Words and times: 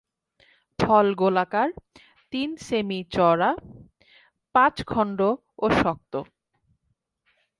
ফল 0.79 1.07
গোলাকার, 1.13 1.69
তিন 2.33 2.49
সেমি 2.65 2.99
চওড়া, 3.13 3.49
পাঁচ 4.55 4.75
খণ্ড 4.85 5.19
ও 5.57 5.65
শক্ত। 5.81 6.13